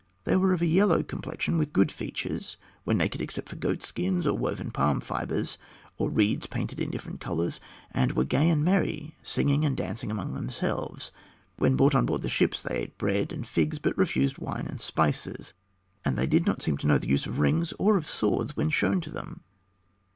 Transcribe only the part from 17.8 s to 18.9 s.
of swords, when